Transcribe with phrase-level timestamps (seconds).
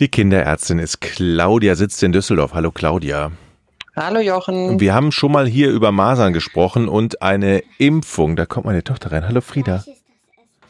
[0.00, 2.54] Die Kinderärztin ist Claudia, sitzt in Düsseldorf.
[2.54, 3.32] Hallo Claudia.
[3.96, 4.78] Hallo Jochen.
[4.78, 8.36] Wir haben schon mal hier über Masern gesprochen und eine Impfung.
[8.36, 9.26] Da kommt meine Tochter rein.
[9.26, 9.84] Hallo Frieda.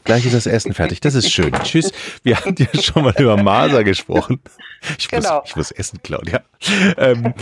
[0.05, 1.01] Gleich ist das Essen fertig.
[1.01, 1.53] Das ist schön.
[1.63, 1.93] Tschüss.
[2.23, 4.41] Wir haben ja schon mal über Masern gesprochen.
[4.99, 5.43] Ich muss, genau.
[5.45, 6.41] ich muss essen, Claudia.
[6.97, 7.35] Ähm,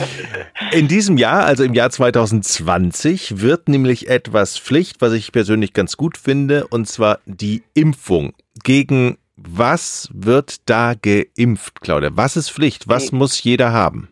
[0.72, 5.96] in diesem Jahr, also im Jahr 2020, wird nämlich etwas Pflicht, was ich persönlich ganz
[5.96, 8.32] gut finde, und zwar die Impfung
[8.64, 12.10] gegen was wird da geimpft, Claudia?
[12.12, 12.88] Was ist Pflicht?
[12.88, 13.14] Was hey.
[13.14, 14.08] muss jeder haben?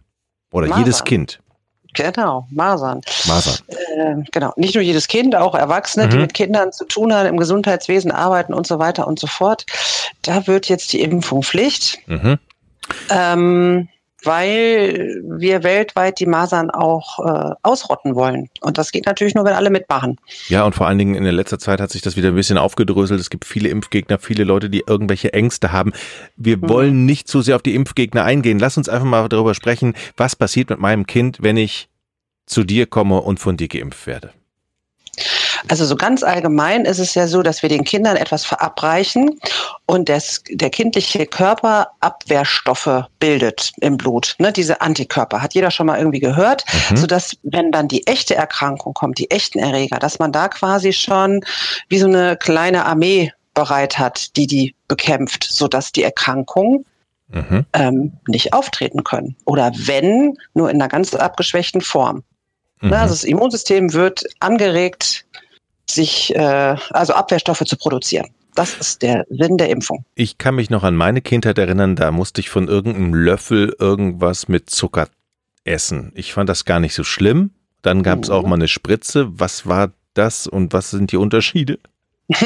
[0.52, 0.84] Oder Masern.
[0.84, 1.40] jedes Kind?
[1.94, 3.00] Genau, Masern.
[3.26, 3.58] Masern.
[3.68, 6.10] Äh, genau, nicht nur jedes Kind, auch Erwachsene, mhm.
[6.10, 9.64] die mit Kindern zu tun haben, im Gesundheitswesen arbeiten und so weiter und so fort.
[10.22, 11.98] Da wird jetzt die Impfung Pflicht.
[12.06, 12.38] Mhm.
[13.10, 13.88] Ähm,
[14.24, 18.48] weil wir weltweit die Masern auch äh, ausrotten wollen.
[18.60, 20.18] Und das geht natürlich nur, wenn alle mitmachen.
[20.48, 22.58] Ja, und vor allen Dingen in der letzter Zeit hat sich das wieder ein bisschen
[22.58, 23.20] aufgedröselt.
[23.20, 25.92] Es gibt viele Impfgegner, viele Leute, die irgendwelche Ängste haben.
[26.36, 26.68] Wir mhm.
[26.68, 28.58] wollen nicht zu sehr auf die Impfgegner eingehen.
[28.58, 31.88] Lass uns einfach mal darüber sprechen, was passiert mit meinem Kind, wenn ich
[32.46, 34.32] zu dir komme und von dir geimpft werde.
[35.68, 39.40] Also so ganz allgemein ist es ja so, dass wir den Kindern etwas verabreichen
[39.86, 44.36] und das, der kindliche Körper Abwehrstoffe bildet im Blut.
[44.38, 46.96] Ne, diese Antikörper hat jeder schon mal irgendwie gehört, mhm.
[46.96, 51.44] sodass wenn dann die echte Erkrankung kommt, die echten Erreger, dass man da quasi schon
[51.88, 56.84] wie so eine kleine Armee bereit hat, die die bekämpft, sodass die Erkrankung
[57.28, 57.64] mhm.
[57.72, 59.36] ähm, nicht auftreten können.
[59.46, 62.22] Oder wenn, nur in einer ganz abgeschwächten Form.
[62.80, 62.90] Mhm.
[62.90, 65.24] Ne, also das Immunsystem wird angeregt,
[65.88, 68.28] sich, äh, also Abwehrstoffe zu produzieren.
[68.54, 70.04] Das ist der Sinn der Impfung.
[70.14, 74.48] Ich kann mich noch an meine Kindheit erinnern, da musste ich von irgendeinem Löffel irgendwas
[74.48, 75.08] mit Zucker
[75.64, 76.12] essen.
[76.14, 77.50] Ich fand das gar nicht so schlimm.
[77.82, 78.34] Dann gab es mhm.
[78.34, 79.28] auch mal eine Spritze.
[79.38, 81.78] Was war das und was sind die Unterschiede?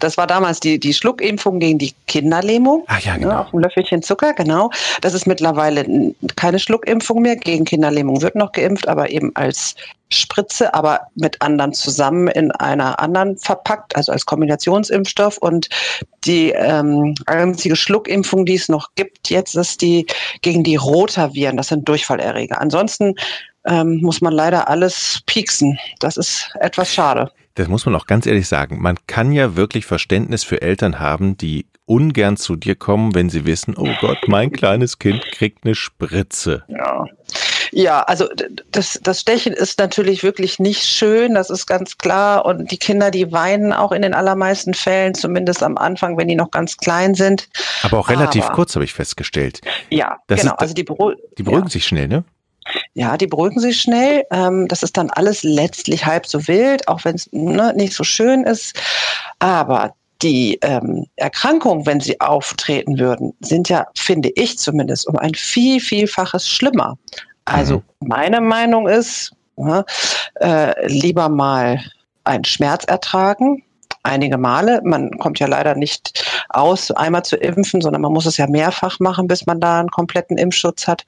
[0.00, 2.84] Das war damals die, die Schluckimpfung gegen die Kinderlähmung.
[2.86, 3.28] Ah ja, genau.
[3.28, 4.70] Ja, auf ein Löffelchen Zucker, genau.
[5.00, 7.36] Das ist mittlerweile keine Schluckimpfung mehr.
[7.36, 9.74] Gegen Kinderlähmung wird noch geimpft, aber eben als
[10.08, 15.38] Spritze, aber mit anderen zusammen in einer anderen verpackt, also als Kombinationsimpfstoff.
[15.38, 15.68] Und
[16.24, 20.06] die ähm, einzige Schluckimpfung, die es noch gibt, jetzt ist die
[20.42, 21.56] gegen die Rotaviren.
[21.56, 22.60] Das sind Durchfallerreger.
[22.60, 23.14] Ansonsten
[23.66, 25.78] ähm, muss man leider alles pieksen.
[25.98, 29.86] Das ist etwas schade das muss man auch ganz ehrlich sagen, man kann ja wirklich
[29.86, 34.52] Verständnis für Eltern haben, die ungern zu dir kommen, wenn sie wissen, oh Gott, mein
[34.52, 36.64] kleines Kind kriegt eine Spritze.
[36.68, 37.06] Ja.
[37.76, 38.26] Ja, also
[38.72, 42.46] das, das Stechen ist natürlich wirklich nicht schön, das ist ganz klar.
[42.46, 46.36] Und die Kinder, die weinen auch in den allermeisten Fällen, zumindest am Anfang, wenn die
[46.36, 47.50] noch ganz klein sind.
[47.82, 49.60] Aber auch relativ Aber, kurz, habe ich festgestellt.
[49.90, 50.54] Ja, das genau.
[50.54, 51.68] Ist, also die, die beruhigen ja.
[51.68, 52.24] sich schnell, ne?
[52.94, 54.24] Ja, die beruhigen sich schnell.
[54.30, 58.04] Ähm, das ist dann alles letztlich halb so wild, auch wenn es ne, nicht so
[58.04, 58.74] schön ist.
[59.38, 65.34] Aber die ähm, Erkrankungen, wenn sie auftreten würden, sind ja, finde ich zumindest, um ein
[65.34, 66.96] viel, vielfaches schlimmer.
[67.46, 68.08] Also mhm.
[68.08, 69.84] meine Meinung ist, ja,
[70.40, 71.80] äh, lieber mal
[72.24, 73.62] einen Schmerz ertragen,
[74.02, 74.80] einige Male.
[74.84, 79.00] Man kommt ja leider nicht aus, einmal zu impfen, sondern man muss es ja mehrfach
[79.00, 81.04] machen, bis man da einen kompletten Impfschutz hat.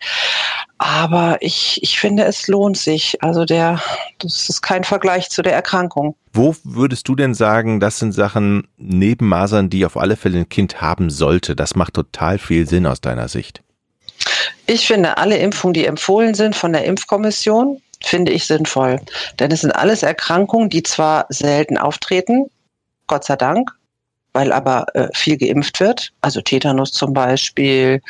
[0.78, 3.22] Aber ich, ich finde, es lohnt sich.
[3.22, 3.81] Also der,
[4.19, 6.15] das ist kein Vergleich zu der Erkrankung.
[6.32, 10.48] Wo würdest du denn sagen, das sind Sachen neben Masern, die auf alle Fälle ein
[10.48, 11.56] Kind haben sollte?
[11.56, 13.62] Das macht total viel Sinn aus deiner Sicht.
[14.66, 19.00] Ich finde alle Impfungen, die empfohlen sind von der Impfkommission, finde ich sinnvoll.
[19.38, 22.47] Denn es sind alles Erkrankungen, die zwar selten auftreten,
[23.06, 23.70] Gott sei Dank,
[24.32, 26.12] weil aber äh, viel geimpft wird.
[26.20, 28.00] Also Tetanus zum Beispiel,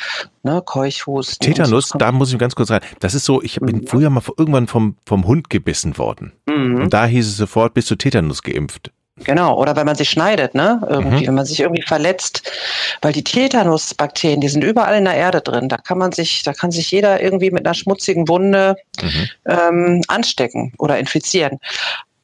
[0.43, 1.47] ne, Keuchhusten.
[1.47, 1.99] Tetanus, so.
[1.99, 2.81] da muss ich ganz kurz rein.
[3.01, 3.87] Das ist so, ich bin mhm.
[3.87, 6.33] früher mal irgendwann vom, vom Hund gebissen worden.
[6.47, 6.83] Mhm.
[6.83, 8.91] Und da hieß es sofort, bist du Tetanus geimpft.
[9.25, 10.81] Genau, oder wenn man sich schneidet, ne?
[10.89, 11.27] Irgendwie, mhm.
[11.29, 12.51] wenn man sich irgendwie verletzt,
[13.03, 15.69] weil die Tetanusbakterien, die sind überall in der Erde drin.
[15.69, 19.29] Da kann man sich, da kann sich jeder irgendwie mit einer schmutzigen Wunde mhm.
[19.47, 21.59] ähm, anstecken oder infizieren.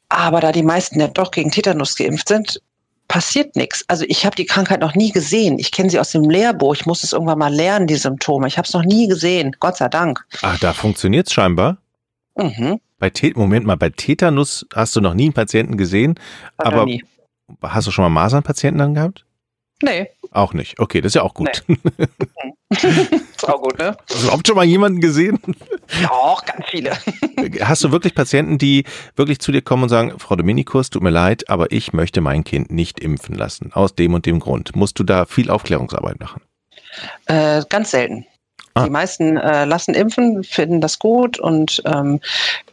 [0.08, 2.60] Aber da die meisten ja doch gegen Tetanus geimpft sind,
[3.08, 3.84] passiert nichts.
[3.88, 5.58] Also ich habe die Krankheit noch nie gesehen.
[5.58, 6.74] Ich kenne sie aus dem Lehrbuch.
[6.74, 8.46] Ich muss es irgendwann mal lernen, die Symptome.
[8.46, 9.56] Ich habe es noch nie gesehen.
[9.60, 10.24] Gott sei Dank.
[10.42, 11.78] Ach, da funktioniert es scheinbar.
[12.36, 12.80] Mhm.
[12.98, 16.18] Bei Moment mal, bei Tetanus hast du noch nie einen Patienten gesehen,
[16.58, 17.04] Hat aber nie.
[17.62, 19.24] hast du schon mal Masernpatienten dann gehabt?
[19.82, 20.08] Nee.
[20.30, 20.78] Auch nicht.
[20.78, 21.62] Okay, das ist ja auch gut.
[21.66, 21.76] Nee.
[22.70, 23.96] ist auch gut, ne?
[24.08, 25.38] Hast du überhaupt schon mal jemanden gesehen?
[26.02, 26.92] Doch, ganz viele.
[27.60, 28.84] Hast du wirklich Patienten, die
[29.16, 32.44] wirklich zu dir kommen und sagen, Frau Dominikus, tut mir leid, aber ich möchte mein
[32.44, 34.74] Kind nicht impfen lassen, aus dem und dem Grund.
[34.74, 36.42] Musst du da viel Aufklärungsarbeit machen?
[37.26, 38.26] Äh, ganz selten.
[38.74, 38.84] Ah.
[38.84, 42.20] Die meisten äh, lassen impfen, finden das gut und ähm,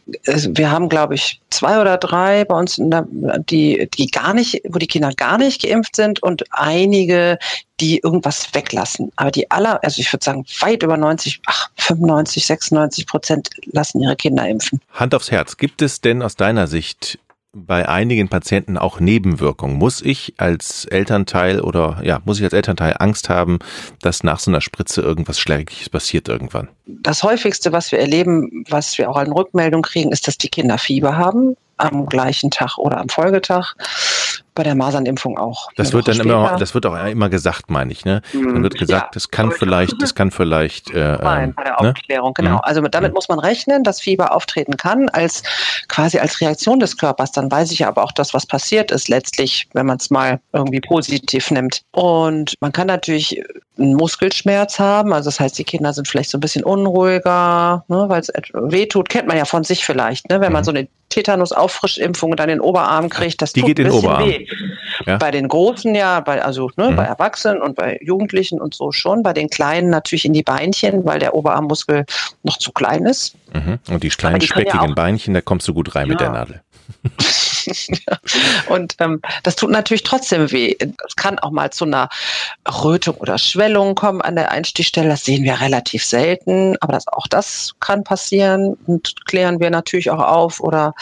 [0.06, 3.06] wir haben, glaube ich, zwei oder drei bei uns, der,
[3.38, 7.38] die, die gar nicht, wo die Kinder gar nicht geimpft sind und einige,
[7.80, 9.12] die irgendwas weglassen.
[9.16, 14.00] Aber die aller, also ich würde sagen, weit über 90, ach, 95, 96 Prozent lassen
[14.00, 14.80] ihre Kinder impfen.
[14.92, 15.56] Hand aufs Herz.
[15.56, 17.18] Gibt es denn aus deiner Sicht
[17.54, 19.76] bei einigen Patienten auch Nebenwirkungen.
[19.76, 23.58] Muss ich als Elternteil oder ja, muss ich als Elternteil Angst haben,
[24.00, 26.68] dass nach so einer Spritze irgendwas Schlägiges passiert irgendwann?
[26.86, 30.78] Das häufigste, was wir erleben, was wir auch an Rückmeldung kriegen, ist, dass die Kinder
[30.78, 33.74] Fieber haben am gleichen Tag oder am Folgetag
[34.54, 35.68] bei der Masernimpfung auch.
[35.76, 36.28] Das wird dann später.
[36.28, 38.22] immer, das wird auch immer gesagt, meine ich, ne?
[38.32, 40.90] Dann wird gesagt, ja, das kann vielleicht, das kann vielleicht.
[40.90, 41.90] Äh, Nein, ähm, bei der ne?
[41.90, 42.34] Aufklärung, ne?
[42.36, 42.54] genau.
[42.56, 42.60] Mhm.
[42.62, 43.14] Also damit mhm.
[43.14, 45.42] muss man rechnen, dass Fieber auftreten kann als
[45.88, 47.32] quasi als Reaktion des Körpers.
[47.32, 50.80] Dann weiß ich aber auch, dass was passiert ist letztlich, wenn man es mal irgendwie
[50.80, 51.82] positiv nimmt.
[51.92, 53.42] Und man kann natürlich
[53.78, 58.04] einen Muskelschmerz haben, also das heißt, die Kinder sind vielleicht so ein bisschen unruhiger, ne,
[58.08, 60.52] weil es wehtut, kennt man ja von sich vielleicht, ne, wenn mhm.
[60.52, 63.94] man so eine Tetanus-Auffrischimpfung dann in den Oberarm kriegt, das die tut geht in den
[63.94, 64.28] Oberarm.
[64.28, 64.46] Weh.
[65.06, 65.16] Ja.
[65.18, 66.96] Bei den Großen ja, bei, also ne, mhm.
[66.96, 69.22] bei Erwachsenen und bei Jugendlichen und so schon.
[69.22, 72.04] Bei den Kleinen natürlich in die Beinchen, weil der Oberarmmuskel
[72.42, 73.36] noch zu klein ist.
[73.52, 73.78] Mhm.
[73.88, 76.12] Und die kleinen die speckigen ja Beinchen, da kommst du gut rein ja.
[76.12, 76.62] mit der Nadel.
[78.68, 80.76] und ähm, das tut natürlich trotzdem weh.
[81.06, 82.08] Es kann auch mal zu einer
[82.82, 85.08] Rötung oder Schwellung kommen an der Einstichstelle.
[85.08, 90.10] Das sehen wir relativ selten, aber das, auch das kann passieren und klären wir natürlich
[90.10, 90.60] auch auf.
[90.60, 90.94] Oder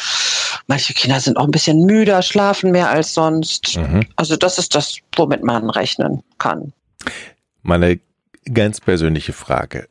[0.67, 3.77] manche Kinder sind auch ein bisschen müder, schlafen mehr als sonst.
[3.77, 4.07] Mhm.
[4.17, 6.73] Also das ist das, womit man rechnen kann.
[7.63, 8.01] Meine
[8.53, 9.89] ganz persönliche Frage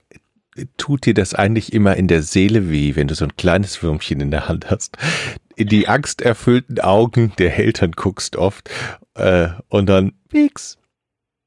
[0.77, 4.19] tut dir das eigentlich immer in der Seele weh, wenn du so ein kleines Würmchen
[4.19, 4.98] in der Hand hast?
[5.60, 8.70] In die angsterfüllten Augen der Eltern guckst oft
[9.16, 10.78] äh, und dann pieks.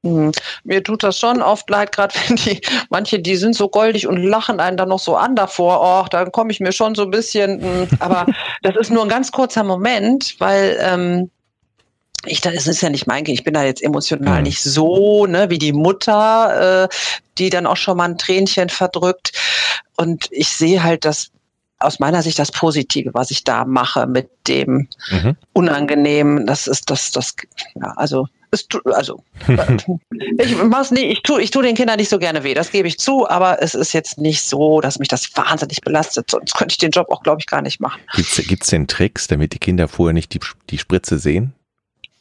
[0.05, 0.31] Hm.
[0.63, 2.61] Mir tut das schon oft leid, gerade wenn die,
[2.91, 5.81] manche, die sind so goldig und lachen einen dann noch so an davor.
[5.81, 8.27] Och, dann komme ich mir schon so ein bisschen, hm, aber
[8.61, 11.31] das ist nur ein ganz kurzer Moment, weil ähm,
[12.27, 14.43] ich, das ist ja nicht mein Kind, ich bin da jetzt emotional mhm.
[14.43, 16.95] nicht so, ne, wie die Mutter, äh,
[17.39, 19.31] die dann auch schon mal ein Tränchen verdrückt.
[19.97, 21.31] Und ich sehe halt das
[21.79, 25.35] aus meiner Sicht das Positive, was ich da mache mit dem mhm.
[25.53, 26.45] Unangenehmen.
[26.45, 27.35] Das ist das, das,
[27.75, 28.27] ja, also
[28.85, 29.23] also
[30.37, 32.87] ich mach's nicht, ich tue ich tu den Kindern nicht so gerne weh, das gebe
[32.87, 36.73] ich zu, aber es ist jetzt nicht so, dass mich das wahnsinnig belastet, sonst könnte
[36.73, 38.01] ich den Job auch, glaube ich, gar nicht machen.
[38.13, 41.53] Gibt es denn Tricks, damit die Kinder vorher nicht die, die Spritze sehen?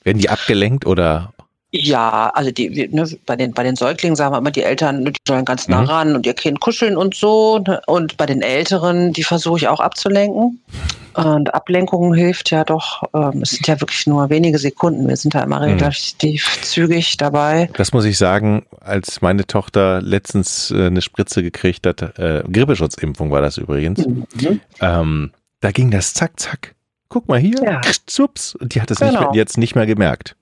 [0.04, 1.32] Werden die abgelenkt oder?
[1.74, 5.12] Ja, also die, ne, bei, den, bei den Säuglingen sagen wir immer, die Eltern die
[5.26, 5.88] sollen ganz nah mhm.
[5.88, 7.58] ran und ihr Kind kuscheln und so.
[7.58, 7.80] Ne?
[7.86, 10.60] Und bei den Älteren, die versuche ich auch abzulenken.
[11.14, 15.08] Und Ablenkung hilft ja doch, ähm, es sind ja wirklich nur wenige Sekunden.
[15.08, 15.78] Wir sind da immer mhm.
[15.78, 17.70] relativ zügig dabei.
[17.74, 23.30] Das muss ich sagen, als meine Tochter letztens äh, eine Spritze gekriegt hat, äh, Grippeschutzimpfung
[23.30, 24.60] war das übrigens, mhm.
[24.80, 26.74] ähm, da ging das zack, zack
[27.12, 27.80] guck mal hier, ja.
[28.06, 29.34] zups, und die hat es genau.
[29.34, 30.34] jetzt nicht mehr gemerkt.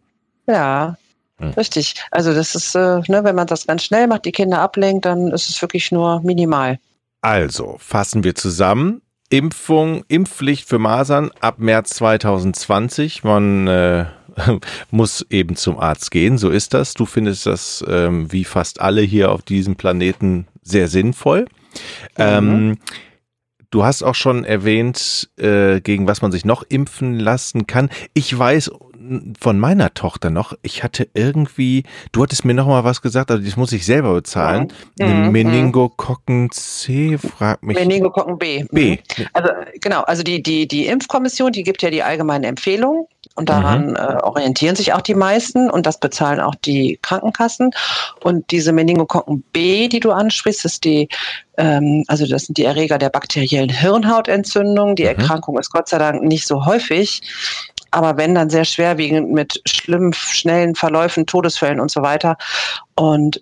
[0.47, 0.97] Ja,
[1.41, 1.51] hm.
[1.51, 1.95] richtig.
[2.11, 5.29] Also das ist, äh, ne, wenn man das ganz schnell macht, die Kinder ablenkt, dann
[5.33, 6.79] ist es wirklich nur minimal.
[7.23, 9.03] Also, fassen wir zusammen.
[9.29, 13.23] Impfung, Impfpflicht für Masern ab März 2020.
[13.23, 14.07] Man äh,
[14.91, 16.95] muss eben zum Arzt gehen, so ist das.
[16.95, 21.47] Du findest das ähm, wie fast alle hier auf diesem Planeten sehr sinnvoll.
[22.17, 22.19] Mhm.
[22.19, 22.79] Ähm,
[23.73, 27.89] Du hast auch schon erwähnt, äh, gegen was man sich noch impfen lassen kann.
[28.15, 28.73] Ich weiß
[29.39, 33.45] von meiner Tochter noch, ich hatte irgendwie, du hattest mir noch mal was gesagt, also
[33.45, 34.73] das muss ich selber bezahlen.
[34.99, 35.05] Mhm.
[35.05, 35.31] Eine.
[35.31, 37.77] Meningokokken C, frag mich.
[37.77, 38.65] Meningokokken B.
[38.71, 38.99] B.
[39.17, 39.27] Mhm.
[39.33, 39.49] Also
[39.81, 43.97] genau, also die, die, die Impfkommission, die gibt ja die allgemeinen Empfehlungen und daran mhm.
[43.97, 47.71] äh, orientieren sich auch die meisten und das bezahlen auch die Krankenkassen.
[48.23, 51.09] Und diese Meningokokken B, die du ansprichst, ist die,
[51.57, 54.97] ähm, also das sind die Erreger der bakteriellen Hirnhautentzündung.
[54.97, 55.11] Die mhm.
[55.11, 57.23] Erkrankung ist Gott sei Dank nicht so häufig
[57.91, 62.37] aber wenn dann sehr schwerwiegend mit schlimmen, schnellen Verläufen, Todesfällen und so weiter.
[62.95, 63.41] Und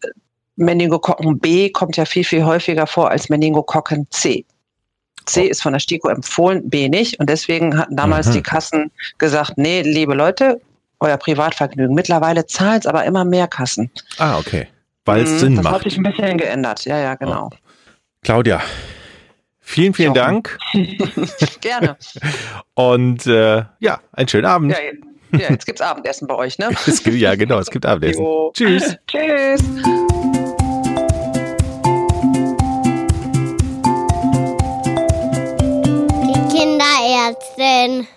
[0.56, 4.44] Meningokokken B kommt ja viel, viel häufiger vor als Meningokokken C.
[5.26, 7.20] C ist von der STIKO empfohlen, B nicht.
[7.20, 8.32] Und deswegen hatten damals mhm.
[8.32, 10.60] die Kassen gesagt, nee, liebe Leute,
[11.00, 11.94] euer Privatvergnügen.
[11.94, 13.90] Mittlerweile zahlen es aber immer mehr Kassen.
[14.18, 14.68] Ah, okay.
[15.04, 15.74] Weil es mhm, Sinn das macht.
[15.74, 16.84] Das hat sich ein bisschen geändert.
[16.86, 17.50] Ja, ja, genau.
[17.52, 17.56] Oh.
[18.22, 18.60] Claudia,
[19.68, 20.58] vielen, vielen Dank.
[21.60, 21.96] Gerne.
[22.74, 24.72] Und äh, ja, einen schönen Abend.
[24.72, 24.78] Ja,
[25.38, 26.70] ja, jetzt gibt's Abendessen bei euch, ne?
[26.86, 28.24] Es gibt, ja, genau, es gibt Abendessen.
[28.24, 28.50] Jo.
[28.54, 28.96] Tschüss.
[29.06, 29.62] Tschüss.
[36.24, 38.08] Die Kinderärztin.